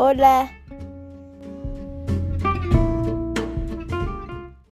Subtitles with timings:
[0.00, 0.59] Olá!